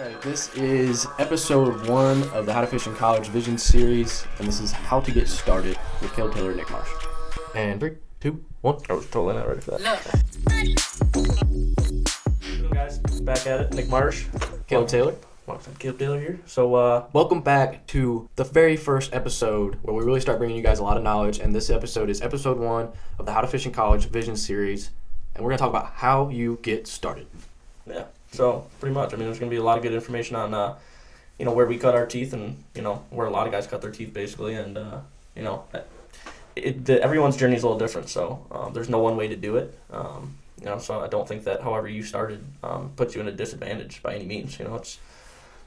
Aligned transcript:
Alright, 0.00 0.22
this 0.22 0.54
is 0.56 1.06
episode 1.18 1.86
one 1.86 2.22
of 2.30 2.46
the 2.46 2.54
How 2.54 2.62
to 2.62 2.66
Fish 2.66 2.86
in 2.86 2.94
College 2.94 3.28
Vision 3.28 3.58
series, 3.58 4.26
and 4.38 4.48
this 4.48 4.58
is 4.58 4.72
how 4.72 4.98
to 4.98 5.10
get 5.10 5.28
started 5.28 5.78
with 6.00 6.14
Caleb 6.14 6.32
Taylor 6.32 6.48
and 6.52 6.56
Nick 6.56 6.70
Marsh. 6.70 6.88
And 7.54 7.78
three, 7.78 7.96
two, 8.18 8.42
one. 8.62 8.78
I 8.88 8.94
was 8.94 9.04
totally 9.10 9.34
not 9.34 9.46
ready 9.46 9.60
for 9.60 9.72
that. 9.72 9.80
Hello 12.42 12.70
guys, 12.70 12.98
back 13.20 13.46
at 13.46 13.60
it. 13.60 13.74
Nick 13.74 13.90
Marsh, 13.90 14.24
Caleb 14.68 14.88
Taylor. 14.88 15.14
Welcome, 15.46 15.74
Caleb 15.78 15.98
Taylor 15.98 16.18
here. 16.18 16.40
So, 16.46 16.74
uh, 16.76 17.04
Welcome 17.12 17.42
back 17.42 17.86
to 17.88 18.26
the 18.36 18.44
very 18.44 18.78
first 18.78 19.12
episode 19.12 19.76
where 19.82 19.94
we 19.94 20.02
really 20.02 20.22
start 20.22 20.38
bringing 20.38 20.56
you 20.56 20.62
guys 20.62 20.78
a 20.78 20.82
lot 20.82 20.96
of 20.96 21.02
knowledge. 21.02 21.40
And 21.40 21.54
this 21.54 21.68
episode 21.68 22.08
is 22.08 22.22
episode 22.22 22.58
one 22.58 22.88
of 23.18 23.26
the 23.26 23.34
How 23.34 23.42
to 23.42 23.46
Fish 23.46 23.66
in 23.66 23.72
College 23.72 24.06
Vision 24.06 24.34
series, 24.34 24.92
and 25.34 25.44
we're 25.44 25.50
gonna 25.50 25.58
talk 25.58 25.68
about 25.68 25.92
how 25.96 26.30
you 26.30 26.58
get 26.62 26.86
started. 26.86 27.26
yeah. 27.86 28.04
So, 28.32 28.66
pretty 28.78 28.94
much. 28.94 29.12
I 29.12 29.16
mean, 29.16 29.26
there's 29.26 29.38
gonna 29.38 29.50
be 29.50 29.56
a 29.56 29.62
lot 29.62 29.76
of 29.76 29.82
good 29.82 29.92
information 29.92 30.36
on, 30.36 30.54
uh, 30.54 30.76
you 31.38 31.44
know, 31.44 31.52
where 31.52 31.66
we 31.66 31.78
cut 31.78 31.94
our 31.94 32.06
teeth, 32.06 32.32
and 32.32 32.62
you 32.74 32.82
know, 32.82 33.04
where 33.10 33.26
a 33.26 33.30
lot 33.30 33.46
of 33.46 33.52
guys 33.52 33.66
cut 33.66 33.82
their 33.82 33.90
teeth, 33.90 34.12
basically, 34.12 34.54
and 34.54 34.78
uh, 34.78 35.00
you 35.34 35.42
know, 35.42 35.64
it, 36.56 36.84
the, 36.84 37.02
everyone's 37.02 37.36
journey 37.36 37.56
is 37.56 37.62
a 37.62 37.66
little 37.66 37.78
different. 37.78 38.08
So, 38.08 38.44
um, 38.50 38.72
there's 38.72 38.88
no 38.88 38.98
one 38.98 39.16
way 39.16 39.28
to 39.28 39.36
do 39.36 39.56
it. 39.56 39.76
Um, 39.90 40.36
you 40.58 40.66
know, 40.66 40.78
so 40.78 41.00
I 41.00 41.08
don't 41.08 41.26
think 41.26 41.44
that 41.44 41.62
however 41.62 41.88
you 41.88 42.02
started 42.02 42.44
um, 42.62 42.92
puts 42.96 43.14
you 43.14 43.20
in 43.20 43.28
a 43.28 43.32
disadvantage 43.32 44.02
by 44.02 44.14
any 44.14 44.26
means. 44.26 44.58
You 44.58 44.66
know, 44.66 44.74
it's 44.76 44.98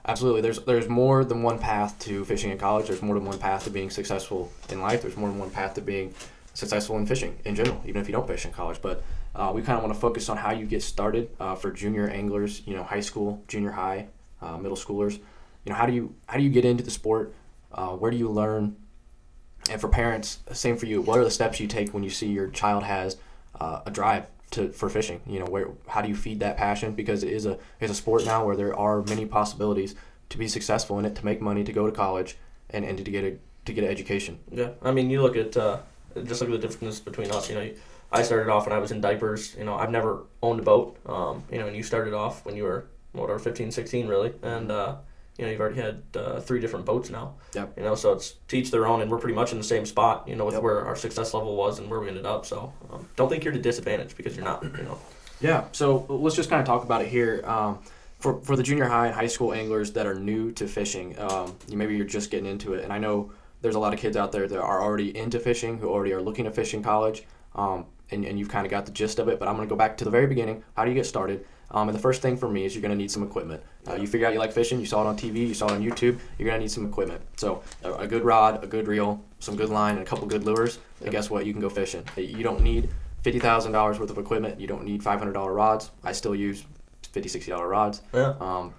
Absolutely. 0.05 0.41
There's 0.41 0.59
there's 0.59 0.89
more 0.89 1.23
than 1.23 1.43
one 1.43 1.59
path 1.59 1.97
to 1.99 2.25
fishing 2.25 2.51
in 2.51 2.57
college. 2.57 2.87
There's 2.87 3.01
more 3.01 3.15
than 3.15 3.25
one 3.25 3.37
path 3.37 3.63
to 3.63 3.69
being 3.69 3.89
successful 3.89 4.51
in 4.69 4.81
life. 4.81 5.01
There's 5.01 5.15
more 5.15 5.29
than 5.29 5.39
one 5.39 5.49
path 5.49 5.75
to 5.75 5.81
being 5.81 6.13
successful 6.53 6.97
in 6.97 7.05
fishing 7.05 7.37
in 7.45 7.55
general, 7.55 7.81
even 7.85 8.01
if 8.01 8.07
you 8.07 8.13
don't 8.13 8.27
fish 8.27 8.45
in 8.45 8.51
college. 8.51 8.79
But 8.81 9.03
uh, 9.35 9.51
we 9.53 9.61
kind 9.61 9.77
of 9.77 9.83
want 9.83 9.93
to 9.93 9.99
focus 9.99 10.29
on 10.29 10.37
how 10.37 10.51
you 10.51 10.65
get 10.65 10.83
started 10.83 11.29
uh, 11.39 11.55
for 11.55 11.71
junior 11.71 12.07
anglers. 12.07 12.61
You 12.65 12.75
know, 12.75 12.83
high 12.83 12.99
school, 12.99 13.43
junior 13.47 13.71
high, 13.71 14.07
uh, 14.41 14.57
middle 14.57 14.77
schoolers. 14.77 15.17
You 15.65 15.71
know, 15.71 15.75
how 15.75 15.85
do 15.85 15.93
you 15.93 16.15
how 16.27 16.37
do 16.37 16.43
you 16.43 16.49
get 16.49 16.65
into 16.65 16.83
the 16.83 16.91
sport? 16.91 17.33
Uh, 17.71 17.89
where 17.89 18.11
do 18.11 18.17
you 18.17 18.29
learn? 18.29 18.75
And 19.69 19.79
for 19.79 19.87
parents, 19.87 20.39
same 20.51 20.77
for 20.77 20.85
you. 20.85 21.01
What 21.01 21.19
are 21.19 21.23
the 21.23 21.31
steps 21.31 21.59
you 21.59 21.67
take 21.67 21.93
when 21.93 22.03
you 22.03 22.09
see 22.09 22.27
your 22.27 22.49
child 22.49 22.83
has 22.83 23.17
uh, 23.59 23.81
a 23.85 23.91
drive 23.91 24.27
to 24.51 24.71
for 24.71 24.89
fishing? 24.89 25.21
You 25.25 25.39
know, 25.39 25.45
where 25.45 25.69
how 25.87 26.01
do 26.01 26.09
you 26.09 26.15
feed 26.15 26.39
that 26.41 26.57
passion? 26.57 26.93
Because 26.93 27.23
it 27.23 27.31
is 27.31 27.45
a 27.45 27.57
it's 27.79 27.91
a 27.91 27.95
sport 27.95 28.25
now 28.25 28.45
where 28.45 28.55
there 28.55 28.77
are 28.77 29.01
many 29.03 29.25
possibilities 29.25 29.95
to 30.29 30.37
be 30.37 30.47
successful 30.47 30.99
in 30.99 31.05
it, 31.05 31.15
to 31.15 31.25
make 31.25 31.41
money, 31.41 31.63
to 31.63 31.71
go 31.71 31.85
to 31.85 31.91
college, 31.91 32.37
and, 32.69 32.83
and 32.83 32.97
to 32.97 33.03
get 33.03 33.23
a 33.23 33.37
to 33.65 33.73
get 33.73 33.83
an 33.85 33.89
education. 33.89 34.39
Yeah, 34.51 34.71
I 34.81 34.91
mean, 34.91 35.09
you 35.09 35.21
look 35.21 35.37
at 35.37 35.55
uh, 35.55 35.79
just 36.23 36.41
look 36.41 36.49
at 36.49 36.61
the 36.61 36.67
difference 36.67 36.99
between 36.99 37.31
us. 37.31 37.49
You 37.49 37.55
know, 37.55 37.69
I 38.11 38.21
started 38.23 38.51
off 38.51 38.65
when 38.65 38.75
I 38.75 38.79
was 38.79 38.91
in 38.91 39.01
diapers. 39.01 39.55
You 39.57 39.63
know, 39.65 39.75
I've 39.75 39.91
never 39.91 40.23
owned 40.41 40.59
a 40.59 40.63
boat. 40.63 40.97
Um, 41.05 41.43
you 41.51 41.57
know, 41.59 41.67
and 41.67 41.75
you 41.75 41.83
started 41.83 42.13
off 42.13 42.45
when 42.45 42.55
you 42.55 42.63
were 42.63 42.85
whatever 43.13 43.39
15, 43.39 43.71
16 43.71 44.07
really, 44.07 44.33
and 44.41 44.71
uh, 44.71 44.95
you 45.37 45.45
know 45.45 45.51
you've 45.51 45.61
already 45.61 45.79
had 45.81 46.03
uh, 46.15 46.39
three 46.39 46.59
different 46.59 46.85
boats 46.85 47.09
now. 47.09 47.35
Yep. 47.53 47.73
You 47.77 47.83
know, 47.83 47.95
so 47.95 48.13
it's 48.13 48.35
to 48.49 48.57
each 48.57 48.71
their 48.71 48.87
own, 48.87 49.01
and 49.01 49.09
we're 49.09 49.17
pretty 49.19 49.35
much 49.35 49.51
in 49.51 49.57
the 49.57 49.63
same 49.63 49.85
spot. 49.85 50.27
You 50.27 50.35
know, 50.35 50.45
with 50.45 50.53
Yep. 50.55 50.63
where 50.63 50.85
our 50.85 50.95
success 50.95 51.33
level 51.33 51.55
was 51.55 51.79
and 51.79 51.89
where 51.89 51.99
we 51.99 52.07
ended 52.07 52.25
up. 52.25 52.45
So 52.45 52.73
um, 52.91 53.07
don't 53.15 53.29
think 53.29 53.43
you're 53.43 53.53
at 53.53 53.59
a 53.59 53.61
disadvantage 53.61 54.15
because 54.15 54.35
you're 54.35 54.45
not. 54.45 54.63
You 54.63 54.83
know. 54.83 54.97
Yeah. 55.41 55.65
So 55.71 56.05
let's 56.09 56.35
just 56.35 56.49
kind 56.49 56.61
of 56.61 56.65
talk 56.67 56.83
about 56.83 57.01
it 57.01 57.07
here. 57.09 57.41
Um, 57.45 57.79
for, 58.19 58.39
for 58.41 58.55
the 58.55 58.63
junior 58.63 58.85
high 58.85 59.07
and 59.07 59.15
high 59.15 59.27
school 59.27 59.51
anglers 59.53 59.91
that 59.93 60.05
are 60.05 60.15
new 60.15 60.53
to 60.53 60.65
fishing, 60.65 61.19
um, 61.19 61.53
you, 61.67 61.75
maybe 61.75 61.97
you're 61.97 62.05
just 62.05 62.31
getting 62.31 62.45
into 62.49 62.73
it. 62.73 62.85
And 62.85 62.93
I 62.93 62.97
know 62.97 63.33
there's 63.63 63.75
a 63.75 63.79
lot 63.79 63.93
of 63.93 63.99
kids 63.99 64.15
out 64.15 64.31
there 64.31 64.47
that 64.47 64.59
are 64.59 64.81
already 64.81 65.17
into 65.17 65.39
fishing, 65.39 65.79
who 65.79 65.89
already 65.89 66.11
are 66.13 66.21
looking 66.21 66.45
to 66.45 66.51
fish 66.51 66.73
in 66.75 66.83
college, 66.83 67.23
um, 67.55 67.85
and, 68.11 68.25
and 68.25 68.37
you've 68.37 68.49
kind 68.49 68.65
of 68.65 68.69
got 68.69 68.85
the 68.85 68.91
gist 68.91 69.17
of 69.17 69.27
it. 69.29 69.39
But 69.39 69.47
I'm 69.47 69.55
going 69.55 69.67
to 69.67 69.69
go 69.69 69.77
back 69.77 69.97
to 69.97 70.03
the 70.03 70.11
very 70.11 70.27
beginning. 70.27 70.63
How 70.75 70.83
do 70.83 70.91
you 70.91 70.95
get 70.95 71.05
started? 71.05 71.45
Um, 71.71 71.87
and 71.89 71.97
the 71.97 72.01
first 72.01 72.21
thing 72.21 72.37
for 72.37 72.47
me 72.47 72.65
is 72.65 72.75
you're 72.75 72.81
going 72.83 72.91
to 72.91 72.97
need 72.97 73.09
some 73.09 73.23
equipment. 73.23 73.63
Uh, 73.89 73.95
you 73.95 74.05
figure 74.05 74.27
out 74.27 74.33
you 74.33 74.37
like 74.39 74.51
fishing, 74.51 74.79
you 74.79 74.85
saw 74.85 75.01
it 75.01 75.07
on 75.07 75.17
TV, 75.17 75.47
you 75.47 75.55
saw 75.55 75.67
it 75.67 75.71
on 75.71 75.81
YouTube, 75.81 76.19
you're 76.37 76.45
going 76.47 76.53
to 76.53 76.59
need 76.59 76.69
some 76.69 76.85
equipment. 76.85 77.21
So 77.37 77.63
a, 77.83 77.93
a 77.93 78.07
good 78.07 78.23
rod, 78.23 78.63
a 78.63 78.67
good 78.67 78.87
reel, 78.87 79.23
some 79.39 79.55
good 79.55 79.69
line, 79.69 79.95
and 79.95 80.05
a 80.05 80.05
couple 80.05 80.27
good 80.27 80.43
lures. 80.43 80.77
And 81.01 81.09
guess 81.09 81.31
what? 81.31 81.45
You 81.45 81.53
can 81.53 81.61
go 81.61 81.69
fishing. 81.69 82.03
You 82.15 82.43
don't 82.43 82.61
need 82.61 82.89
fifty 83.23 83.39
thousand 83.39 83.71
dollars 83.71 83.97
worth 83.97 84.11
of 84.11 84.17
equipment. 84.17 84.59
You 84.59 84.67
don't 84.67 84.83
need 84.83 85.01
five 85.01 85.17
hundred 85.19 85.33
dollar 85.33 85.53
rods. 85.53 85.89
I 86.03 86.11
still 86.11 86.35
use 86.35 86.63
$50, 87.13 87.29
60 87.29 87.49
dollar 87.49 87.67
rods. 87.69 88.01
Yeah. 88.13 88.33
Um, 88.39 88.73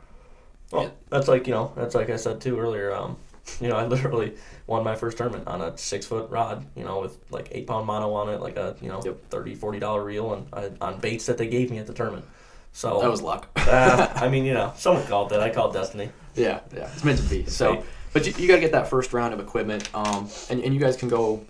Well, 0.71 0.93
that's 1.09 1.27
like 1.27 1.47
you 1.49 1.55
know, 1.55 1.73
that's 1.75 1.95
like 1.95 2.11
I 2.11 2.17
said 2.17 2.41
too 2.41 2.61
earlier. 2.61 2.95
Um, 2.95 3.17
you 3.61 3.69
know, 3.69 3.77
I 3.77 3.87
literally 3.87 4.35
won 4.67 4.85
my 4.85 4.95
first 4.97 5.17
tournament 5.19 5.47
on 5.47 5.61
a 5.61 5.77
six 5.79 6.07
foot 6.07 6.31
rod. 6.31 6.67
You 6.77 6.85
know, 6.85 7.01
with 7.01 7.19
like 7.31 7.49
eight 7.53 7.67
pound 7.67 7.87
mono 7.87 8.13
on 8.15 8.29
it, 8.31 8.41
like 8.41 8.57
a 8.57 8.77
you 8.81 8.89
know 8.89 9.03
Yep. 9.05 9.31
thirty 9.31 9.55
forty 9.55 9.79
dollar 9.79 10.03
reel, 10.05 10.33
and 10.35 10.47
I, 10.53 10.71
on 10.81 11.01
baits 11.01 11.27
that 11.27 11.39
they 11.39 11.47
gave 11.49 11.71
me 11.71 11.79
at 11.79 11.87
the 11.87 11.95
tournament. 11.95 12.25
So 12.73 13.01
that 13.01 13.11
was 13.11 13.23
luck. 13.23 13.49
uh, 13.57 14.09
I 14.17 14.29
mean, 14.29 14.45
you 14.45 14.55
know, 14.55 14.73
someone 14.77 15.07
called 15.07 15.31
that. 15.31 15.41
I 15.41 15.51
called 15.51 15.75
destiny. 15.75 16.11
yeah, 16.35 16.61
yeah, 16.75 16.91
it's 16.93 17.05
meant 17.05 17.19
to 17.19 17.25
be. 17.25 17.47
So, 17.47 17.85
but 18.13 18.27
you, 18.27 18.33
you 18.37 18.49
got 18.49 18.57
to 18.57 18.61
get 18.61 18.73
that 18.73 18.89
first 18.89 19.13
round 19.13 19.33
of 19.33 19.39
equipment. 19.41 19.89
Um, 19.95 20.29
and, 20.51 20.61
and 20.63 20.75
you 20.75 20.81
guys 20.81 20.97
can 20.97 21.09
go. 21.09 21.45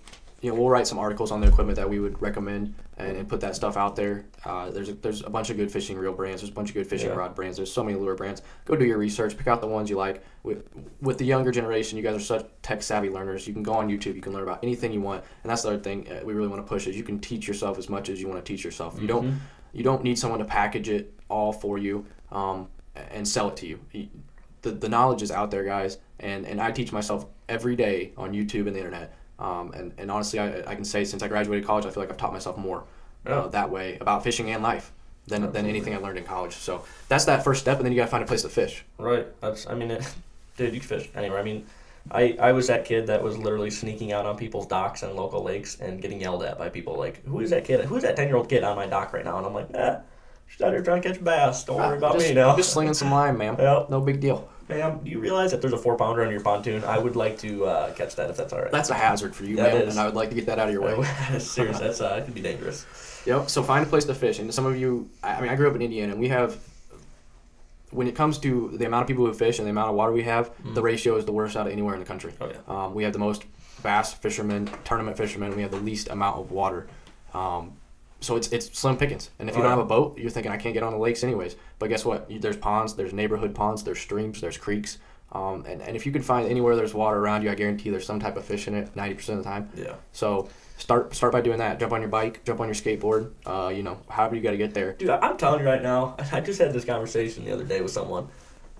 You 0.45 0.51
know, 0.51 0.59
we'll 0.59 0.69
write 0.69 0.85
some 0.85 0.99
articles 0.99 1.31
on 1.31 1.41
the 1.41 1.47
equipment 1.47 1.75
that 1.77 1.89
we 1.89 1.99
would 1.99 2.21
recommend 2.21 2.75
and, 2.97 3.17
and 3.17 3.27
put 3.27 3.41
that 3.41 3.55
stuff 3.55 3.77
out 3.77 3.95
there. 3.95 4.25
Uh, 4.43 4.69
there's 4.69 4.89
a, 4.89 4.93
there's 4.93 5.21
a 5.23 5.29
bunch 5.29 5.49
of 5.49 5.57
good 5.57 5.71
fishing 5.71 5.97
reel 5.97 6.13
brands. 6.13 6.41
There's 6.41 6.51
a 6.51 6.53
bunch 6.53 6.69
of 6.69 6.75
good 6.75 6.85
fishing 6.85 7.09
Yeah. 7.09 7.15
rod 7.15 7.33
brands. 7.33 7.57
There's 7.57 7.73
so 7.73 7.83
many 7.83 7.97
lure 7.97 8.13
brands. 8.13 8.43
Go 8.65 8.75
do 8.75 8.85
your 8.85 8.99
research. 8.99 9.35
Pick 9.35 9.47
out 9.47 9.59
the 9.59 9.67
ones 9.67 9.89
you 9.89 9.97
like. 9.97 10.23
With 10.43 10.69
with 11.01 11.17
the 11.17 11.25
younger 11.25 11.49
generation, 11.51 11.97
you 11.97 12.03
guys 12.03 12.15
are 12.15 12.19
such 12.19 12.45
tech 12.61 12.83
savvy 12.83 13.09
learners. 13.09 13.47
You 13.47 13.53
can 13.53 13.63
go 13.63 13.73
on 13.73 13.89
YouTube. 13.89 14.13
You 14.13 14.21
can 14.21 14.33
learn 14.33 14.43
about 14.43 14.59
anything 14.63 14.93
you 14.93 15.01
want. 15.01 15.23
And 15.41 15.49
that's 15.49 15.63
the 15.63 15.69
other 15.69 15.79
thing 15.79 16.07
uh, 16.11 16.21
we 16.23 16.33
really 16.35 16.47
want 16.47 16.61
to 16.63 16.69
push 16.69 16.85
is 16.85 16.95
you 16.95 17.03
can 17.03 17.17
teach 17.19 17.47
yourself 17.47 17.79
as 17.79 17.89
much 17.89 18.09
as 18.09 18.21
you 18.21 18.27
want 18.27 18.45
to 18.45 18.53
teach 18.53 18.63
yourself. 18.63 19.01
You 19.01 19.07
don't 19.07 19.39
you 19.73 19.83
don't 19.83 20.03
need 20.03 20.19
someone 20.19 20.37
to 20.37 20.45
package 20.45 20.89
it 20.89 21.11
all 21.27 21.53
for 21.53 21.79
you 21.79 22.05
um, 22.31 22.67
and 22.95 23.27
sell 23.27 23.47
it 23.49 23.57
to 23.57 23.65
you. 23.65 23.79
You- 23.93 24.09
The, 24.61 24.71
the 24.71 24.89
knowledge 24.89 25.21
is 25.23 25.31
out 25.31 25.49
there, 25.51 25.63
guys, 25.63 25.97
and, 26.19 26.45
and 26.47 26.59
I 26.59 26.71
teach 26.71 26.91
myself 26.91 27.25
every 27.47 27.75
day 27.75 28.13
on 28.17 28.31
YouTube 28.33 28.65
and 28.67 28.75
the 28.75 28.79
internet. 28.83 29.13
Um, 29.39 29.71
and, 29.73 29.93
and 29.97 30.09
honestly, 30.09 30.39
I, 30.39 30.59
I 30.71 30.75
can 30.75 30.85
say 30.85 31.03
since 31.03 31.21
I 31.21 31.27
graduated 31.27 31.65
college, 31.65 31.85
I 31.85 31.89
feel 31.89 32.03
like 32.03 32.09
I've 32.09 32.17
taught 32.17 32.33
myself 32.33 32.57
more 32.57 32.83
uh, 33.25 33.47
that 33.49 33.69
way 33.69 33.97
about 33.99 34.23
fishing 34.23 34.49
and 34.51 34.63
life 34.63 34.91
than, 35.27 35.51
than 35.51 35.65
anything 35.65 35.93
I 35.93 35.97
learned 35.97 36.17
in 36.17 36.23
college. 36.23 36.53
So 36.53 36.85
that's 37.09 37.25
that 37.25 37.43
first 37.43 37.61
step, 37.61 37.77
and 37.77 37.85
then 37.85 37.91
you 37.91 37.97
got 37.97 38.05
to 38.05 38.11
find 38.11 38.23
a 38.23 38.27
place 38.27 38.43
to 38.43 38.49
fish. 38.49 38.83
Right. 38.97 39.27
That's. 39.41 39.67
I 39.67 39.75
mean, 39.75 39.91
it, 39.91 40.15
dude, 40.57 40.73
you 40.73 40.79
can 40.79 40.87
fish 40.87 41.09
anywhere. 41.15 41.39
I 41.39 41.43
mean, 41.43 41.65
I 42.11 42.37
I 42.39 42.51
was 42.51 42.67
that 42.67 42.85
kid 42.85 43.07
that 43.07 43.23
was 43.23 43.37
literally 43.37 43.71
sneaking 43.71 44.11
out 44.11 44.25
on 44.25 44.37
people's 44.37 44.67
docks 44.67 45.03
and 45.03 45.13
local 45.15 45.43
lakes 45.43 45.79
and 45.79 46.01
getting 46.01 46.21
yelled 46.21 46.43
at 46.43 46.57
by 46.57 46.69
people 46.69 46.95
like, 46.97 47.25
"Who 47.25 47.39
is 47.39 47.49
that 47.49 47.65
kid? 47.65 47.83
Who's 47.85 48.03
that 48.03 48.15
ten 48.15 48.27
year 48.27 48.37
old 48.37 48.47
kid 48.49 48.63
on 48.63 48.75
my 48.75 48.85
dock 48.85 49.13
right 49.13 49.25
now?" 49.25 49.37
And 49.37 49.45
I'm 49.45 49.53
like, 49.53 49.71
"Nah, 49.71 49.97
she's 50.47 50.61
out 50.61 50.71
here 50.71 50.83
trying 50.83 51.01
to 51.01 51.09
catch 51.09 51.23
bass. 51.23 51.63
Don't 51.63 51.77
worry 51.77 51.97
about 51.97 52.13
just, 52.13 52.27
me 52.27 52.35
now." 52.35 52.51
I'm 52.51 52.57
just 52.57 52.73
slinging 52.73 52.93
some 52.93 53.11
line, 53.11 53.37
ma'am. 53.37 53.55
Yep. 53.59 53.89
No 53.89 54.01
big 54.01 54.19
deal. 54.19 54.47
Ma'am, 54.67 54.99
do 55.03 55.09
you 55.11 55.19
realize 55.19 55.51
that 55.51 55.61
there's 55.61 55.73
a 55.73 55.77
four 55.77 55.95
pounder 55.95 56.23
on 56.25 56.31
your 56.31 56.41
pontoon? 56.41 56.83
I 56.83 56.97
would 56.97 57.15
like 57.15 57.37
to 57.39 57.65
uh, 57.65 57.93
catch 57.93 58.15
that 58.15 58.29
if 58.31 58.37
that's 58.37 58.51
all 58.51 58.61
right. 58.61 58.71
That's 58.71 58.89
a 58.89 58.95
hazard 58.95 59.35
for 59.35 59.43
you, 59.43 59.57
That 59.57 59.73
man, 59.73 59.83
is. 59.83 59.93
and 59.93 59.99
I 59.99 60.05
would 60.05 60.15
like 60.15 60.29
to 60.29 60.35
get 60.35 60.47
that 60.47 60.57
out 60.57 60.67
of 60.69 60.73
your 60.73 60.81
way. 60.81 60.95
Seriously, 61.39 61.85
that's 61.85 62.01
uh, 62.01 62.19
it 62.21 62.25
could 62.25 62.33
be 62.33 62.41
dangerous. 62.41 62.85
Yep. 63.27 63.49
So 63.49 63.61
find 63.63 63.85
a 63.85 63.89
place 63.89 64.05
to 64.05 64.15
fish, 64.15 64.39
and 64.39 64.51
some 64.53 64.65
of 64.65 64.75
you. 64.77 65.09
I 65.23 65.39
mean, 65.41 65.49
I 65.51 65.55
grew 65.55 65.69
up 65.69 65.75
in 65.75 65.81
Indiana, 65.81 66.13
and 66.13 66.21
we 66.21 66.29
have. 66.29 66.57
When 67.91 68.07
it 68.07 68.15
comes 68.15 68.39
to 68.39 68.71
the 68.77 68.85
amount 68.87 69.03
of 69.03 69.07
people 69.07 69.25
who 69.25 69.33
fish 69.33 69.59
and 69.59 69.65
the 69.65 69.69
amount 69.71 69.89
of 69.89 69.95
water 69.95 70.11
we 70.11 70.23
have, 70.23 70.51
the 70.73 70.81
ratio 70.81 71.15
is 71.15 71.23
the 71.23 71.31
worst 71.31 71.55
out 71.55 71.67
of 71.67 71.71
anywhere 71.71 71.93
in 71.93 71.99
the 72.01 72.05
country. 72.05 72.33
Oh 72.41 72.49
yeah. 72.49 72.57
Um, 72.67 72.93
we 72.93 73.03
have 73.03 73.13
the 73.13 73.19
most 73.19 73.45
bass 73.83 74.13
fishermen, 74.13 74.69
tournament 74.83 75.15
fishermen. 75.15 75.55
We 75.55 75.61
have 75.61 75.71
the 75.71 75.77
least 75.77 76.09
amount 76.09 76.37
of 76.37 76.51
water. 76.51 76.87
Um, 77.33 77.73
so 78.21 78.35
it's 78.35 78.47
it's 78.49 78.77
slim 78.77 78.97
pickings. 78.97 79.29
And 79.39 79.49
if 79.49 79.55
you 79.55 79.61
don't 79.61 79.69
have 79.69 79.79
a 79.79 79.85
boat, 79.85 80.17
you're 80.17 80.29
thinking 80.29 80.51
I 80.51 80.57
can't 80.57 80.73
get 80.73 80.83
on 80.83 80.93
the 80.93 80.99
lakes 80.99 81.23
anyways. 81.23 81.55
But 81.79 81.89
guess 81.89 82.05
what? 82.05 82.29
You, 82.29 82.39
there's 82.39 82.57
ponds, 82.57 82.95
there's 82.95 83.13
neighborhood 83.13 83.53
ponds, 83.53 83.83
there's 83.83 83.99
streams, 83.99 84.41
there's 84.41 84.57
creeks. 84.57 84.97
Um, 85.31 85.65
and, 85.65 85.81
and 85.81 85.95
if 85.97 86.05
you 86.05 86.11
can 86.11 86.21
find 86.21 86.49
anywhere 86.49 86.75
there's 86.75 86.93
water 86.93 87.17
around 87.17 87.41
you, 87.43 87.51
I 87.51 87.55
guarantee 87.55 87.89
there's 87.89 88.05
some 88.05 88.19
type 88.19 88.37
of 88.37 88.45
fish 88.45 88.67
in 88.67 88.75
it 88.75 88.95
90% 88.95 89.29
of 89.29 89.37
the 89.37 89.43
time. 89.43 89.69
Yeah. 89.75 89.95
So 90.13 90.47
start 90.77 91.13
start 91.13 91.33
by 91.33 91.41
doing 91.41 91.57
that. 91.59 91.79
Jump 91.79 91.91
on 91.91 92.01
your 92.01 92.09
bike, 92.09 92.43
jump 92.45 92.59
on 92.61 92.67
your 92.67 92.75
skateboard. 92.75 93.31
Uh, 93.45 93.69
you 93.69 93.83
know, 93.83 93.99
however 94.09 94.35
you 94.35 94.41
got 94.41 94.51
to 94.51 94.57
get 94.57 94.73
there. 94.73 94.93
Dude, 94.93 95.09
I'm 95.09 95.37
telling 95.37 95.61
you 95.61 95.65
right 95.65 95.83
now, 95.83 96.15
I 96.31 96.39
just 96.41 96.59
had 96.59 96.73
this 96.73 96.85
conversation 96.85 97.45
the 97.45 97.51
other 97.51 97.65
day 97.65 97.81
with 97.81 97.91
someone. 97.91 98.29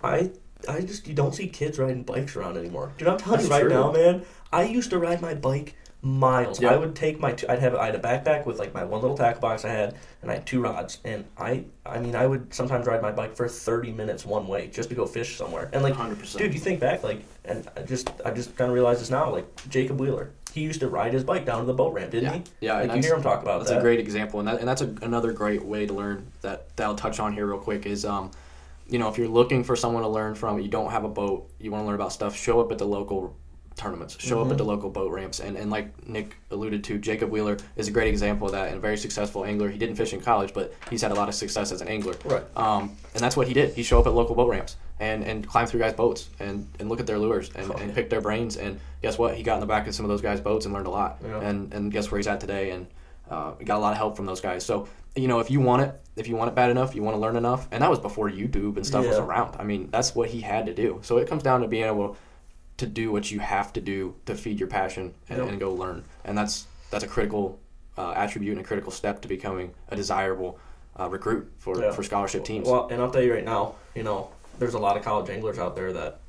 I 0.03 0.31
I 0.67 0.81
just 0.81 1.07
you 1.07 1.13
don't 1.13 1.35
see 1.35 1.47
kids 1.47 1.77
riding 1.77 2.03
bikes 2.03 2.35
around 2.35 2.57
anymore. 2.57 2.93
Dude, 2.97 3.07
I'm 3.07 3.17
telling 3.17 3.39
That's 3.39 3.49
you 3.49 3.55
right 3.55 3.61
true. 3.61 3.69
now, 3.69 3.91
man. 3.91 4.25
I 4.51 4.63
used 4.63 4.89
to 4.91 4.99
ride 4.99 5.21
my 5.21 5.33
bike 5.33 5.75
miles. 6.05 6.61
Yeah. 6.61 6.69
I 6.71 6.77
would 6.77 6.95
take 6.95 7.19
my 7.19 7.31
two, 7.33 7.47
I'd 7.49 7.57
have 7.59 7.73
I 7.75 7.87
had 7.87 7.95
a 7.95 7.99
backpack 7.99 8.45
with 8.45 8.59
like 8.59 8.73
my 8.75 8.83
one 8.83 9.01
little 9.01 9.17
tackle 9.17 9.41
box 9.41 9.65
I 9.65 9.69
had 9.69 9.95
and 10.21 10.29
I 10.29 10.35
had 10.35 10.45
two 10.45 10.61
rods 10.61 10.99
and 11.03 11.25
I 11.35 11.65
I 11.83 11.99
mean 11.99 12.15
I 12.15 12.27
would 12.27 12.53
sometimes 12.53 12.85
ride 12.85 13.01
my 13.01 13.11
bike 13.11 13.35
for 13.35 13.47
30 13.49 13.91
minutes 13.91 14.23
one 14.23 14.47
way 14.47 14.67
just 14.67 14.89
to 14.89 14.95
go 14.95 15.07
fish 15.07 15.35
somewhere. 15.35 15.67
And 15.73 15.81
like 15.81 15.95
100%. 15.95 16.37
dude, 16.37 16.53
you 16.53 16.59
think 16.59 16.79
back 16.79 17.01
like 17.03 17.23
and 17.43 17.67
I 17.75 17.81
just 17.81 18.11
I 18.23 18.29
just 18.29 18.55
kind 18.55 18.69
of 18.69 18.75
realized 18.75 19.01
this 19.01 19.09
now 19.09 19.31
like 19.31 19.47
Jacob 19.69 19.99
Wheeler. 19.99 20.29
He 20.53 20.61
used 20.61 20.79
to 20.81 20.87
ride 20.89 21.11
his 21.11 21.23
bike 21.23 21.43
down 21.43 21.59
to 21.61 21.65
the 21.65 21.73
boat 21.73 21.93
ramp, 21.93 22.11
didn't 22.11 22.25
Yeah. 22.31 22.33
he? 22.37 22.43
Yeah, 22.61 22.73
Like 22.75 22.89
and 22.91 23.03
you 23.03 23.09
hear 23.09 23.17
him 23.17 23.23
talk 23.23 23.41
about 23.41 23.59
That's 23.59 23.71
that. 23.71 23.79
a 23.79 23.81
great 23.81 23.99
example, 23.99 24.39
and 24.39 24.47
that, 24.47 24.59
and 24.59 24.67
that's 24.67 24.81
a, 24.81 24.93
another 25.01 25.33
great 25.33 25.65
way 25.65 25.85
to 25.87 25.93
learn 25.93 26.27
that 26.41 26.73
that 26.77 26.85
I'll 26.85 26.95
touch 26.95 27.19
on 27.19 27.33
here 27.33 27.45
real 27.47 27.57
quick 27.59 27.85
is, 27.85 28.05
um, 28.05 28.31
you 28.87 28.97
know, 28.99 29.09
if 29.09 29.17
you're 29.17 29.27
looking 29.27 29.63
for 29.65 29.75
someone 29.75 30.03
to 30.03 30.07
learn 30.07 30.33
from, 30.35 30.59
you 30.59 30.69
don't 30.69 30.91
have 30.91 31.03
a 31.03 31.09
boat, 31.09 31.49
you 31.59 31.71
want 31.71 31.81
to 31.81 31.85
learn 31.87 31.95
about 31.95 32.13
stuff, 32.13 32.35
show 32.37 32.61
up 32.61 32.71
at 32.71 32.77
the 32.77 32.85
local 32.85 33.35
tournaments. 33.75 34.17
Show 34.19 34.41
up 34.41 34.51
at 34.51 34.57
the 34.57 34.63
local 34.63 34.89
boat 34.89 35.11
ramps, 35.11 35.39
and, 35.39 35.57
and 35.57 35.69
like 35.69 36.07
Nick 36.07 36.35
alluded 36.51 36.83
to, 36.85 36.97
Jacob 36.97 37.29
Wheeler 37.29 37.57
is 37.75 37.87
a 37.87 37.91
great 37.91 38.07
example 38.07 38.47
of 38.47 38.53
that, 38.53 38.67
and 38.69 38.77
a 38.77 38.79
very 38.79 38.97
successful 38.97 39.43
angler. 39.45 39.69
He 39.69 39.77
didn't 39.77 39.95
fish 39.95 40.13
in 40.13 40.21
college, 40.21 40.53
but 40.53 40.73
he's 40.89 41.01
had 41.01 41.11
a 41.11 41.15
lot 41.15 41.27
of 41.29 41.35
success 41.35 41.71
as 41.71 41.81
an 41.81 41.87
angler. 41.87 42.15
Right. 42.23 42.43
Um, 42.57 42.95
and 43.13 43.21
that's 43.21 43.35
what 43.37 43.47
he 43.47 43.53
did. 43.53 43.73
He 43.73 43.83
show 43.83 43.99
up 43.99 44.07
at 44.07 44.13
local 44.13 44.35
boat 44.35 44.49
ramps 44.49 44.77
and, 44.99 45.23
and 45.23 45.45
climb 45.47 45.67
through 45.67 45.81
guys' 45.81 45.93
boats 45.93 46.29
and, 46.39 46.67
and 46.79 46.87
look 46.89 46.99
at 46.99 47.07
their 47.07 47.19
lures 47.19 47.51
and, 47.55 47.69
Oh, 47.71 47.75
and 47.75 47.89
yeah. 47.89 47.95
pick 47.95 48.09
their 48.09 48.21
brains. 48.21 48.55
And 48.57 48.79
guess 49.01 49.17
what? 49.17 49.35
He 49.35 49.43
got 49.43 49.55
in 49.55 49.59
the 49.59 49.65
back 49.65 49.87
of 49.87 49.93
some 49.95 50.05
of 50.05 50.09
those 50.09 50.21
guys' 50.21 50.39
boats 50.39 50.65
and 50.65 50.73
learned 50.73 50.87
a 50.87 50.91
lot. 50.91 51.17
Yeah. 51.23 51.41
And 51.41 51.73
and 51.73 51.91
guess 51.91 52.09
where 52.11 52.17
he's 52.19 52.27
at 52.27 52.39
today? 52.39 52.71
And 52.71 52.87
uh, 53.29 53.51
got 53.65 53.77
a 53.77 53.79
lot 53.79 53.91
of 53.91 53.97
help 53.97 54.15
from 54.15 54.25
those 54.25 54.39
guys. 54.41 54.65
So 54.65 54.87
you 55.17 55.27
know, 55.29 55.39
if 55.39 55.49
you 55.49 55.59
want 55.61 55.81
it, 55.81 55.99
if 56.17 56.27
you 56.27 56.35
want 56.35 56.49
it 56.49 56.55
bad 56.55 56.69
enough, 56.69 56.93
you 56.93 57.01
want 57.01 57.15
to 57.15 57.19
learn 57.19 57.35
enough, 57.37 57.67
and 57.71 57.81
that 57.81 57.89
was 57.89 57.99
before 57.99 58.29
YouTube 58.29 58.75
and 58.77 58.85
stuff 58.85 59.05
was 59.07 59.17
around. 59.17 59.55
I 59.59 59.63
mean, 59.63 59.89
that's 59.89 60.13
what 60.13 60.29
he 60.29 60.41
had 60.41 60.65
to 60.65 60.73
do. 60.73 60.99
So 61.03 61.17
it 61.17 61.27
comes 61.29 61.41
down 61.41 61.61
to 61.61 61.67
being 61.67 61.85
able 61.85 62.09
to 62.09 62.17
do 62.85 63.11
what 63.11 63.31
you 63.31 63.39
have 63.39 63.71
to 63.73 63.81
do 63.81 64.15
to 64.25 64.35
feed 64.35 64.59
your 64.59 64.67
passion 64.67 65.13
and, 65.29 65.39
Yep. 65.39 65.47
and 65.49 65.59
go 65.59 65.73
learn. 65.73 66.03
And 66.25 66.37
that's 66.37 66.67
that's 66.91 67.03
a 67.03 67.07
critical 67.07 67.59
uh, 67.97 68.11
attribute 68.15 68.57
and 68.57 68.61
a 68.65 68.67
critical 68.67 68.91
step 68.91 69.21
to 69.21 69.27
becoming 69.27 69.73
a 69.89 69.95
desirable 69.95 70.59
uh, 70.99 71.09
recruit 71.09 71.49
for, 71.57 71.81
Yeah. 71.81 71.91
for 71.91 72.03
scholarship 72.03 72.43
teams. 72.43 72.67
Well, 72.67 72.87
and 72.89 73.01
I'll 73.01 73.11
tell 73.11 73.21
you 73.21 73.33
right 73.33 73.43
now, 73.45 73.75
you 73.95 74.03
know, 74.03 74.29
there's 74.59 74.73
a 74.73 74.79
lot 74.79 74.97
of 74.97 75.03
college 75.03 75.29
anglers 75.29 75.57
out 75.59 75.75
there 75.75 75.91
that, 75.93 76.19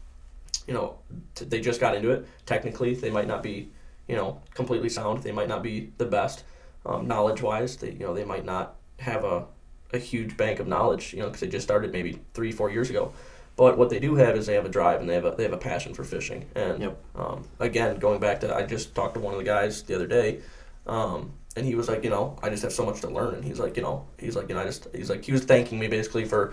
you 0.66 0.74
know, 0.74 0.96
t- 1.34 1.44
they 1.44 1.60
just 1.60 1.80
got 1.80 1.94
into 1.94 2.10
it. 2.10 2.26
Technically, 2.46 2.94
they 2.94 3.10
might 3.10 3.26
not 3.28 3.42
be, 3.42 3.68
you 4.08 4.16
know, 4.16 4.40
completely 4.54 4.88
sound. 4.88 5.22
They 5.22 5.32
might 5.32 5.48
not 5.48 5.62
be 5.62 5.92
the 5.98 6.04
best, 6.06 6.44
um, 6.84 7.06
knowledge 7.06 7.42
wise. 7.42 7.76
They, 7.76 7.90
you 7.92 8.00
know, 8.00 8.14
they 8.14 8.24
might 8.24 8.44
not 8.44 8.76
have 9.00 9.24
a, 9.24 9.44
a 9.92 9.98
huge 9.98 10.36
bank 10.36 10.58
of 10.58 10.66
knowledge, 10.66 11.12
you 11.12 11.20
know, 11.20 11.26
because 11.26 11.40
they 11.40 11.48
just 11.48 11.66
started 11.66 11.92
maybe 11.92 12.18
three, 12.34 12.50
four 12.52 12.70
years 12.70 12.90
ago. 12.90 13.12
But 13.56 13.78
what 13.78 13.88
they 13.88 13.98
do 13.98 14.16
have 14.16 14.36
is 14.36 14.46
they 14.46 14.54
have 14.54 14.66
a 14.66 14.70
drive 14.70 15.00
and 15.00 15.08
they 15.08 15.14
have 15.14 15.24
a 15.24 15.30
they 15.30 15.42
have 15.42 15.52
a 15.54 15.58
passion 15.58 15.94
for 15.94 16.04
fishing. 16.04 16.44
And 16.54 16.80
Yep. 16.80 16.98
um, 17.14 17.44
again, 17.58 17.98
going 17.98 18.20
back 18.20 18.40
to 18.40 18.54
I 18.54 18.62
just 18.62 18.94
talked 18.94 19.14
to 19.14 19.20
one 19.20 19.32
of 19.32 19.38
the 19.38 19.44
guys 19.44 19.82
the 19.82 19.94
other 19.94 20.06
day, 20.06 20.40
um, 20.86 21.32
and 21.56 21.64
he 21.64 21.74
was 21.74 21.88
like, 21.88 22.04
you 22.04 22.10
know, 22.10 22.38
I 22.42 22.50
just 22.50 22.62
have 22.62 22.72
so 22.72 22.84
much 22.84 23.00
to 23.00 23.08
learn. 23.08 23.34
And 23.34 23.44
he's 23.44 23.58
like, 23.58 23.76
you 23.76 23.82
know, 23.82 24.06
he's 24.18 24.36
like, 24.36 24.48
you 24.50 24.54
know, 24.54 24.60
I 24.60 24.64
just 24.64 24.88
he's 24.94 25.08
like 25.08 25.24
he 25.24 25.32
was 25.32 25.44
thanking 25.44 25.78
me 25.78 25.88
basically 25.88 26.26
for, 26.26 26.52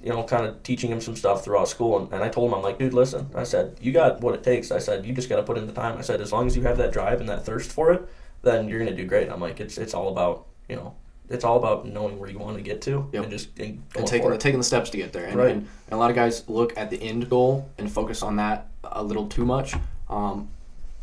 you 0.00 0.10
know, 0.10 0.22
kind 0.22 0.46
of 0.46 0.62
teaching 0.62 0.90
him 0.92 1.00
some 1.00 1.16
stuff 1.16 1.44
throughout 1.44 1.66
school. 1.68 1.98
And, 1.98 2.12
and 2.12 2.22
I 2.22 2.28
told 2.28 2.48
him, 2.50 2.54
I'm 2.54 2.62
like, 2.62 2.78
dude, 2.78 2.94
listen, 2.94 3.28
I 3.34 3.42
said, 3.42 3.76
you 3.80 3.90
got 3.90 4.20
what 4.20 4.34
it 4.34 4.44
takes. 4.44 4.70
I 4.70 4.78
said, 4.78 5.04
you 5.04 5.12
just 5.12 5.28
got 5.28 5.36
to 5.36 5.42
put 5.42 5.58
in 5.58 5.66
the 5.66 5.72
time. 5.72 5.98
I 5.98 6.02
said, 6.02 6.20
as 6.20 6.30
long 6.32 6.46
as 6.46 6.56
you 6.56 6.62
have 6.62 6.76
that 6.78 6.92
drive 6.92 7.18
and 7.20 7.28
that 7.28 7.44
thirst 7.44 7.72
for 7.72 7.92
it, 7.92 8.08
then 8.42 8.68
you're 8.68 8.78
gonna 8.78 8.94
do 8.94 9.06
great. 9.06 9.28
I'm 9.28 9.40
like, 9.40 9.58
it's 9.58 9.76
it's 9.76 9.92
all 9.94 10.08
about 10.08 10.46
you 10.68 10.76
know. 10.76 10.94
It's 11.30 11.44
all 11.44 11.56
about 11.56 11.86
knowing 11.86 12.18
where 12.18 12.28
you 12.28 12.38
want 12.38 12.56
to 12.56 12.62
get 12.62 12.82
to 12.82 13.08
Yep. 13.12 13.22
and 13.22 13.32
just 13.32 13.58
and 13.58 13.82
and 13.96 14.06
taking 14.06 14.28
the, 14.30 14.36
taking 14.38 14.60
the 14.60 14.64
steps 14.64 14.90
to 14.90 14.96
get 14.98 15.12
there. 15.12 15.24
And, 15.24 15.36
Right. 15.36 15.50
and, 15.52 15.60
and 15.62 15.92
a 15.92 15.96
lot 15.96 16.10
of 16.10 16.16
guys 16.16 16.44
look 16.48 16.76
at 16.76 16.90
the 16.90 17.00
end 17.02 17.28
goal 17.30 17.68
and 17.78 17.90
focus 17.90 18.22
on 18.22 18.36
that 18.36 18.66
a 18.84 19.02
little 19.02 19.26
too 19.26 19.44
much. 19.46 19.74
Um, 20.10 20.48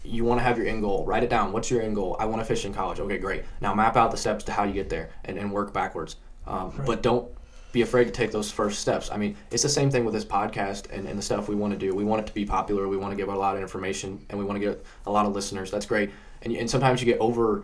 you 0.04 0.24
want 0.24 0.40
to 0.40 0.44
have 0.44 0.58
your 0.58 0.68
end 0.68 0.82
goal. 0.82 1.06
Write 1.06 1.24
it 1.24 1.30
down. 1.30 1.52
What's 1.52 1.70
your 1.72 1.82
end 1.82 1.96
goal? 1.96 2.16
I 2.20 2.26
want 2.26 2.42
to 2.42 2.46
fish 2.46 2.66
in 2.66 2.74
college. 2.74 3.00
Okay, 3.00 3.18
great. 3.18 3.44
Now 3.62 3.74
map 3.74 3.96
out 3.98 4.12
the 4.12 4.18
steps 4.18 4.44
to 4.46 4.52
how 4.52 4.64
you 4.64 4.74
get 4.74 4.90
there 4.90 5.10
and, 5.26 5.38
and 5.38 5.52
work 5.52 5.74
backwards. 5.74 6.16
Um, 6.48 6.74
But 6.86 7.02
don't 7.04 7.28
be 7.72 7.82
afraid 7.84 8.06
to 8.06 8.12
take 8.12 8.32
those 8.32 8.52
first 8.52 8.80
steps. 8.80 9.10
I 9.12 9.18
mean, 9.18 9.36
it's 9.52 9.64
the 9.64 9.70
same 9.70 9.90
thing 9.90 10.04
with 10.04 10.14
this 10.14 10.26
podcast 10.26 10.92
and, 10.92 11.08
and 11.08 11.18
the 11.18 11.22
stuff 11.24 11.48
we 11.48 11.56
want 11.56 11.72
to 11.74 11.80
do. 11.80 11.96
We 11.96 12.04
want 12.04 12.22
it 12.22 12.28
to 12.28 12.34
be 12.34 12.46
popular. 12.46 12.88
We 12.88 12.98
want 12.98 13.12
to 13.12 13.16
give 13.16 13.30
a 13.30 13.36
lot 13.36 13.56
of 13.56 13.62
information 13.62 14.24
and 14.30 14.38
we 14.40 14.44
want 14.46 14.60
to 14.60 14.66
get 14.66 14.84
a 15.06 15.12
lot 15.12 15.26
of 15.26 15.34
listeners. 15.34 15.72
That's 15.72 15.86
great. 15.86 16.10
And, 16.42 16.54
and 16.56 16.70
sometimes 16.70 17.02
you 17.02 17.06
get 17.06 17.20
over 17.20 17.64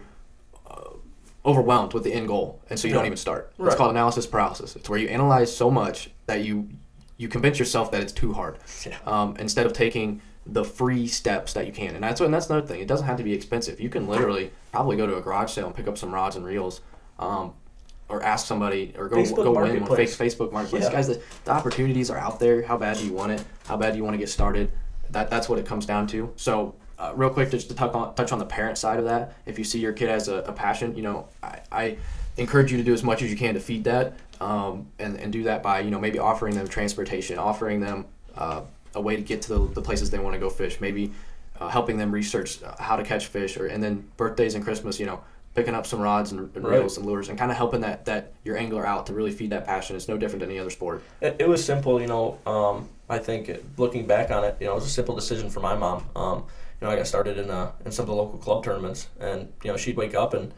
overwhelmed 1.45 1.93
with 1.93 2.03
the 2.03 2.13
end 2.13 2.27
goal, 2.27 2.61
and 2.69 2.79
so 2.79 2.87
you 2.87 2.93
don't 2.93 3.05
even 3.05 3.17
start. 3.17 3.53
It's 3.59 3.75
called 3.75 3.91
analysis 3.91 4.25
paralysis. 4.25 4.75
It's 4.75 4.89
where 4.89 4.99
you 4.99 5.07
analyze 5.07 5.55
so 5.55 5.71
much 5.71 6.09
that 6.25 6.43
you 6.43 6.69
you 7.17 7.27
convince 7.27 7.57
yourself 7.57 7.89
that 7.91 8.01
it's 8.01 8.11
too 8.13 8.33
hard, 8.33 8.57
Yeah. 8.85 8.97
um, 9.05 9.35
instead 9.39 9.65
of 9.65 9.73
taking 9.73 10.21
the 10.45 10.63
free 10.63 11.07
steps 11.07 11.53
that 11.53 11.65
you 11.65 11.73
can. 11.73 11.95
And 11.95 12.03
that's 12.03 12.21
and 12.21 12.33
that's 12.33 12.49
another 12.49 12.65
thing. 12.65 12.79
It 12.81 12.87
doesn't 12.87 13.05
have 13.07 13.17
to 13.17 13.23
be 13.23 13.33
expensive. 13.33 13.79
You 13.79 13.89
can 13.89 14.07
literally 14.07 14.51
probably 14.71 14.97
go 14.97 15.07
to 15.07 15.17
a 15.17 15.21
garage 15.21 15.51
sale 15.51 15.67
and 15.67 15.75
pick 15.75 15.87
up 15.87 15.97
some 15.97 16.13
rods 16.13 16.35
and 16.35 16.45
reels. 16.45 16.81
Um, 17.19 17.53
or 18.09 18.23
ask 18.23 18.47
somebody, 18.47 18.93
or 18.97 19.09
go 19.09 19.17
Facebook 19.17 19.43
go 19.43 19.51
win 19.51 19.83
on 19.83 19.95
face, 19.97 20.15
Facebook 20.15 20.53
Marketplace. 20.53 20.83
Yeah. 20.85 20.91
Guys, 20.93 21.07
the, 21.09 21.21
the 21.43 21.51
opportunities 21.51 22.09
are 22.09 22.17
out 22.17 22.39
there. 22.39 22.61
How 22.61 22.77
bad 22.77 22.97
do 22.97 23.05
you 23.05 23.11
want 23.11 23.33
it? 23.33 23.43
How 23.65 23.75
bad 23.75 23.91
do 23.91 23.97
you 23.97 24.03
want 24.05 24.13
to 24.13 24.17
get 24.17 24.29
started? 24.29 24.71
That 25.09 25.29
that's 25.29 25.49
what 25.49 25.59
it 25.59 25.65
comes 25.65 25.85
down 25.85 26.07
to. 26.07 26.31
So, 26.37 26.75
uh, 26.99 27.13
real 27.15 27.29
quick, 27.29 27.51
just 27.51 27.69
to 27.69 27.75
touch 27.75 27.93
on 27.93 28.15
touch 28.15 28.31
on 28.31 28.39
the 28.39 28.45
parent 28.45 28.77
side 28.77 28.99
of 28.99 29.05
that. 29.05 29.35
If 29.45 29.57
you 29.57 29.63
see 29.63 29.79
your 29.79 29.93
kid 29.93 30.09
has 30.09 30.27
a, 30.27 30.37
a 30.37 30.51
passion, 30.53 30.95
you 30.95 31.03
know, 31.03 31.27
I, 31.43 31.59
I 31.71 31.97
encourage 32.37 32.71
you 32.71 32.77
to 32.77 32.83
do 32.83 32.93
as 32.93 33.03
much 33.03 33.21
as 33.21 33.29
you 33.29 33.37
can 33.37 33.53
to 33.53 33.59
feed 33.59 33.83
that, 33.85 34.13
um, 34.41 34.87
and 34.99 35.17
and 35.17 35.31
do 35.31 35.43
that 35.43 35.61
by 35.63 35.81
you 35.81 35.91
know 35.91 35.99
maybe 35.99 36.19
offering 36.19 36.55
them 36.55 36.67
transportation, 36.67 37.37
offering 37.37 37.79
them 37.79 38.05
uh, 38.35 38.61
a 38.95 39.01
way 39.01 39.15
to 39.15 39.21
get 39.21 39.41
to 39.43 39.49
the, 39.49 39.73
the 39.73 39.81
places 39.81 40.09
they 40.09 40.19
want 40.19 40.33
to 40.33 40.39
go 40.39 40.49
fish. 40.49 40.81
Maybe 40.81 41.11
uh, 41.59 41.69
helping 41.69 41.97
them 41.97 42.11
research 42.11 42.61
uh, 42.63 42.75
how 42.79 42.95
to 42.95 43.03
catch 43.03 43.27
fish, 43.27 43.57
or 43.57 43.67
and 43.67 43.83
then 43.83 44.09
birthdays 44.17 44.55
and 44.55 44.63
Christmas, 44.63 44.99
you 44.99 45.05
know. 45.05 45.21
Picking 45.55 45.73
up 45.73 45.87
some 45.87 45.99
rods 45.99 46.31
and, 46.33 46.55
and 46.55 46.63
Right. 46.63 46.77
reels 46.77 46.97
and 46.97 47.05
lures, 47.07 47.29
and 47.29 47.39
kind 47.39 47.49
of 47.49 47.57
helping 47.57 47.81
that, 47.81 48.05
that 48.05 48.33
your 48.43 48.55
angler 48.57 48.85
out 48.85 49.07
to 49.07 49.13
really 49.13 49.31
feed 49.31 49.49
that 49.49 49.65
passion. 49.65 49.95
It's 49.95 50.07
no 50.07 50.15
different 50.15 50.41
than 50.41 50.51
any 50.51 50.59
other 50.59 50.69
sport. 50.69 51.01
It, 51.19 51.37
it 51.39 51.49
was 51.49 51.65
simple, 51.65 51.99
you 51.99 52.05
know. 52.05 52.37
Um, 52.45 52.87
I 53.09 53.17
think 53.17 53.49
it, 53.49 53.65
looking 53.75 54.05
back 54.05 54.29
on 54.29 54.43
it, 54.43 54.55
you 54.59 54.67
know, 54.67 54.73
it 54.73 54.75
was 54.75 54.85
a 54.85 54.89
simple 54.89 55.15
decision 55.15 55.49
for 55.49 55.59
my 55.59 55.73
mom. 55.75 56.03
Um, 56.15 56.43
you 56.81 56.87
know, 56.87 56.93
I 56.93 56.95
got 56.95 57.07
started 57.07 57.37
in 57.37 57.49
uh, 57.49 57.71
in 57.85 57.91
some 57.91 58.03
of 58.03 58.07
the 58.07 58.15
local 58.15 58.37
club 58.37 58.63
tournaments, 58.63 59.07
and 59.19 59.51
you 59.63 59.71
know, 59.71 59.77
she'd 59.77 59.97
wake 59.97 60.13
up 60.15 60.33
and, 60.33 60.51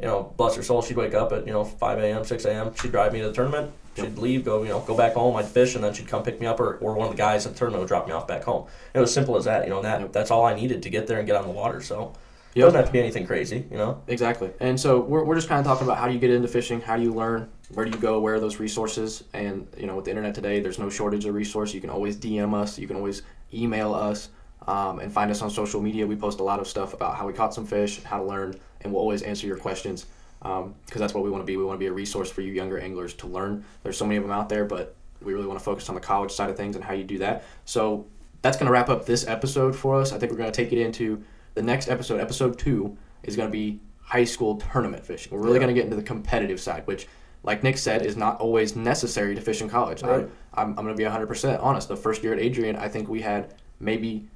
you 0.00 0.06
know, 0.06 0.32
bless 0.36 0.56
her 0.56 0.62
soul, 0.62 0.82
she'd 0.82 0.96
wake 0.96 1.14
up 1.14 1.32
at 1.32 1.46
you 1.46 1.52
know 1.52 1.64
5 1.64 1.98
a.m., 1.98 2.24
6 2.24 2.44
a.m. 2.44 2.74
She'd 2.74 2.92
drive 2.92 3.12
me 3.12 3.20
to 3.20 3.28
the 3.28 3.34
tournament. 3.34 3.72
She'd 3.96 4.18
leave, 4.18 4.44
go 4.44 4.62
you 4.62 4.68
know, 4.68 4.80
go 4.80 4.94
back 4.96 5.14
home. 5.14 5.36
I'd 5.36 5.46
fish, 5.46 5.74
and 5.74 5.82
then 5.82 5.94
she'd 5.94 6.06
come 6.08 6.22
pick 6.22 6.38
me 6.40 6.46
up, 6.46 6.60
or, 6.60 6.76
or 6.78 6.94
one 6.94 7.06
of 7.08 7.12
the 7.12 7.16
guys 7.18 7.46
at 7.46 7.52
the 7.54 7.58
tournament 7.58 7.80
would 7.80 7.88
drop 7.88 8.06
me 8.06 8.12
off 8.12 8.26
back 8.28 8.44
home. 8.44 8.66
It 8.94 9.00
was 9.00 9.12
simple 9.12 9.36
as 9.36 9.44
that, 9.46 9.64
you 9.64 9.70
know. 9.70 9.80
That 9.82 10.00
Yep. 10.00 10.12
that's 10.12 10.30
all 10.30 10.44
I 10.44 10.54
needed 10.54 10.82
to 10.82 10.90
get 10.90 11.06
there 11.06 11.18
and 11.18 11.26
get 11.26 11.36
on 11.36 11.44
the 11.44 11.50
water. 11.50 11.80
So 11.80 12.12
it 12.54 12.60
Yep. 12.60 12.66
doesn't 12.66 12.76
have 12.78 12.86
to 12.86 12.92
be 12.92 12.98
anything 13.00 13.26
crazy, 13.26 13.64
you 13.70 13.76
know. 13.78 14.02
Exactly. 14.06 14.50
And 14.60 14.78
so 14.78 15.00
we're, 15.00 15.24
we're 15.24 15.34
just 15.34 15.48
kind 15.48 15.60
of 15.60 15.66
talking 15.66 15.86
about 15.86 15.96
how 15.98 16.08
do 16.08 16.12
you 16.14 16.18
get 16.18 16.30
into 16.30 16.48
fishing, 16.48 16.80
how 16.82 16.96
do 16.96 17.02
you 17.02 17.12
learn, 17.12 17.48
where 17.72 17.84
do 17.86 17.90
you 17.90 17.98
go, 17.98 18.20
where 18.20 18.34
are 18.34 18.40
those 18.40 18.58
resources, 18.60 19.24
and 19.32 19.66
you 19.78 19.86
know 19.86 19.96
with 19.96 20.04
the 20.04 20.10
internet 20.10 20.34
today, 20.34 20.60
there's 20.60 20.78
no 20.78 20.90
shortage 20.90 21.24
of 21.24 21.34
resource. 21.34 21.72
You 21.72 21.80
can 21.80 21.88
always 21.90 22.16
DM 22.18 22.52
us, 22.54 22.78
you 22.78 22.86
can 22.86 22.96
always 22.96 23.22
email 23.54 23.94
us, 23.94 24.28
um, 24.66 24.98
and 25.00 25.12
find 25.12 25.30
us 25.30 25.42
on 25.42 25.50
social 25.50 25.80
media. 25.80 26.06
We 26.06 26.16
post 26.16 26.40
a 26.40 26.42
lot 26.42 26.60
of 26.60 26.66
stuff 26.66 26.94
about 26.94 27.16
how 27.16 27.26
we 27.26 27.32
caught 27.32 27.54
some 27.54 27.66
fish, 27.66 28.02
how 28.02 28.18
to 28.18 28.24
learn, 28.24 28.58
and 28.80 28.92
we'll 28.92 29.00
always 29.02 29.22
answer 29.22 29.46
your 29.46 29.56
questions 29.58 30.06
because 30.40 31.00
that's 31.00 31.14
what 31.14 31.24
we 31.24 31.30
want 31.30 31.42
to 31.42 31.46
be. 31.46 31.56
We 31.56 31.64
want 31.64 31.76
to 31.76 31.80
be 31.80 31.86
a 31.88 31.92
resource 31.92 32.30
for 32.30 32.40
you 32.40 32.52
younger 32.52 32.78
anglers 32.78 33.14
to 33.14 33.26
learn. 33.26 33.64
There's 33.82 33.96
so 33.96 34.04
many 34.04 34.16
of 34.16 34.22
them 34.22 34.32
out 34.32 34.48
there, 34.48 34.64
but 34.64 34.94
we 35.22 35.32
really 35.34 35.46
want 35.46 35.58
to 35.58 35.64
focus 35.64 35.88
on 35.88 35.94
the 35.94 36.00
college 36.00 36.30
side 36.30 36.50
of 36.50 36.56
things 36.56 36.76
and 36.76 36.84
how 36.84 36.92
you 36.94 37.02
do 37.04 37.18
that. 37.18 37.44
So 37.64 38.06
that's 38.42 38.56
going 38.56 38.66
to 38.66 38.72
wrap 38.72 38.88
up 38.88 39.06
this 39.06 39.26
episode 39.26 39.74
for 39.74 40.00
us. 40.00 40.12
I 40.12 40.18
think 40.18 40.30
we're 40.30 40.38
going 40.38 40.52
to 40.52 40.56
take 40.64 40.72
it 40.72 40.80
into 40.80 41.22
the 41.54 41.62
next 41.62 41.88
episode. 41.88 42.20
Episode 42.20 42.58
two 42.58 42.96
is 43.24 43.34
going 43.34 43.48
to 43.48 43.52
be 43.52 43.80
high 44.02 44.24
school 44.24 44.56
tournament 44.56 45.04
fishing. 45.04 45.32
We're 45.32 45.42
really 45.42 45.54
Yeah. 45.54 45.62
going 45.64 45.74
to 45.74 45.80
get 45.80 45.84
into 45.84 45.96
the 45.96 46.02
competitive 46.02 46.60
side, 46.60 46.86
which, 46.86 47.08
like 47.42 47.62
Nick 47.64 47.76
said, 47.78 48.04
is 48.06 48.16
not 48.16 48.38
always 48.40 48.76
necessary 48.76 49.34
to 49.34 49.40
fish 49.40 49.60
in 49.62 49.68
college. 49.68 50.02
Right. 50.02 50.20
I'm, 50.20 50.30
I'm, 50.54 50.68
I'm 50.78 50.84
going 50.84 50.96
to 50.96 51.02
be 51.02 51.04
100% 51.04 51.60
honest. 51.62 51.88
The 51.88 51.96
first 51.96 52.22
year 52.22 52.34
at 52.34 52.38
Adrian, 52.38 52.76
I 52.76 52.88
think 52.88 53.08
we 53.08 53.22
had 53.22 53.54
maybe 53.80 54.28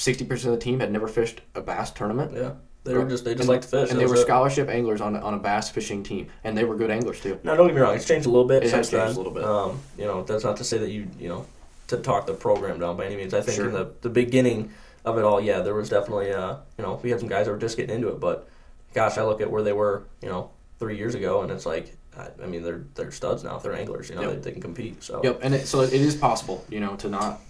60% 0.00 0.30
of 0.46 0.52
the 0.52 0.56
team 0.56 0.80
had 0.80 0.90
never 0.90 1.06
fished 1.06 1.42
a 1.54 1.60
bass 1.60 1.90
tournament. 1.90 2.32
Yeah, 2.34 2.52
they 2.84 2.94
were 2.94 3.04
just 3.04 3.24
they 3.24 3.34
just 3.34 3.48
like 3.48 3.60
to 3.60 3.68
fish. 3.68 3.90
And 3.90 4.00
they 4.00 4.06
were 4.06 4.14
it. 4.14 4.18
scholarship 4.18 4.68
anglers 4.68 5.00
on, 5.00 5.14
a- 5.14 5.20
on 5.20 5.34
a 5.34 5.38
bass 5.38 5.68
fishing 5.70 6.02
team, 6.02 6.28
and 6.42 6.56
they 6.56 6.64
were 6.64 6.74
good 6.76 6.90
anglers 6.90 7.20
too. 7.20 7.38
No, 7.44 7.54
don't 7.56 7.66
get 7.66 7.76
me 7.76 7.82
wrong; 7.82 7.94
it's 7.94 8.06
changed 8.06 8.26
a 8.26 8.30
little 8.30 8.46
bit 8.48 8.62
It 8.64 8.70
has 8.70 8.88
since 8.88 8.90
then. 8.90 9.00
changed 9.06 9.16
a 9.16 9.20
little 9.20 9.32
bit. 9.34 9.44
Um, 9.44 9.80
you 9.98 10.04
know, 10.06 10.22
that's 10.24 10.42
not 10.44 10.56
to 10.56 10.64
say 10.64 10.78
that 10.78 10.90
you 10.90 11.08
you 11.18 11.28
know 11.28 11.46
to 11.88 11.98
talk 11.98 12.26
the 12.26 12.34
program 12.34 12.80
down 12.80 12.96
by 12.96 13.04
any 13.06 13.16
means. 13.16 13.34
I 13.34 13.40
think 13.42 13.56
Sure. 13.56 13.66
in 13.66 13.72
the 13.74 13.92
the 14.00 14.08
beginning 14.10 14.72
of 15.04 15.18
it 15.18 15.24
all, 15.24 15.40
yeah, 15.40 15.60
there 15.60 15.74
was 15.74 15.88
definitely 15.90 16.32
uh 16.32 16.56
you 16.78 16.84
know 16.84 16.98
we 17.02 17.10
had 17.10 17.20
some 17.20 17.28
guys 17.28 17.46
that 17.46 17.52
were 17.52 17.58
just 17.58 17.76
getting 17.76 17.94
into 17.94 18.08
it, 18.08 18.18
but 18.20 18.48
gosh, 18.94 19.18
I 19.18 19.24
look 19.24 19.40
at 19.40 19.50
where 19.50 19.62
they 19.62 19.72
were 19.74 20.04
you 20.22 20.28
know 20.28 20.50
three 20.78 20.96
years 20.96 21.14
ago, 21.14 21.42
and 21.42 21.52
it's 21.52 21.66
like 21.66 21.94
I, 22.16 22.28
I 22.42 22.46
mean 22.46 22.62
they're 22.62 22.84
they're 22.94 23.10
studs 23.10 23.44
now. 23.44 23.58
They're 23.58 23.74
anglers. 23.74 24.08
You 24.08 24.14
know, 24.16 24.22
Yep. 24.22 24.30
they, 24.32 24.38
they 24.38 24.52
can 24.52 24.62
compete. 24.62 25.02
So 25.02 25.20
Yep, 25.22 25.40
and 25.42 25.54
it, 25.54 25.66
so 25.66 25.82
it 25.82 25.92
is 25.92 26.14
possible, 26.16 26.64
you 26.70 26.80
know, 26.80 26.96
to 26.96 27.08
not 27.10 27.40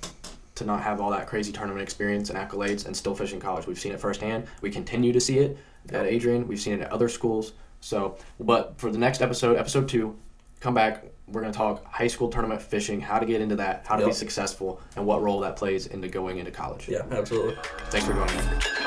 to 0.61 0.67
not 0.67 0.83
have 0.83 1.01
all 1.01 1.11
that 1.11 1.27
crazy 1.27 1.53
tournament 1.53 1.83
experience 1.83 2.29
and 2.31 2.39
accolades 2.39 2.87
and 2.87 2.95
still 2.95 3.15
fish 3.15 3.33
in 3.33 3.41
college. 3.41 3.67
We've 3.67 3.79
seen 3.79 3.93
it 3.93 4.01
firsthand. 4.01 4.47
We 4.61 4.71
continue 4.71 5.13
to 5.13 5.21
see 5.21 5.39
it 5.39 5.59
at 5.89 6.07
Adrian. 6.07 6.47
We've 6.47 6.61
seen 6.61 6.75
it 6.75 6.83
at 6.83 6.93
other 6.93 7.09
schools. 7.09 7.53
So, 7.81 8.19
but 8.39 8.75
for 8.79 8.91
the 8.91 8.99
next 8.99 9.23
episode, 9.23 9.57
episode 9.57 9.89
two, 9.89 10.17
come 10.61 10.75
back. 10.75 11.05
We're 11.27 11.41
going 11.41 11.53
to 11.53 11.57
talk 11.57 11.85
high 11.87 12.09
school 12.09 12.29
tournament 12.29 12.61
fishing, 12.61 13.01
how 13.01 13.19
to 13.19 13.25
get 13.25 13.41
into 13.41 13.57
that, 13.57 13.87
how 13.87 13.97
to 13.97 14.07
be 14.07 14.13
successful, 14.13 14.81
and 14.97 15.07
what 15.07 15.23
role 15.23 15.41
that 15.41 15.57
plays 15.57 15.87
into 15.87 16.09
going 16.09 16.39
into 16.39 16.51
college. 16.51 16.89
yeah, 16.89 17.03
absolutely. 17.11 17.57
Thanks 17.89 18.07
for 18.07 18.13
joining 18.13 18.37
us. 18.37 18.80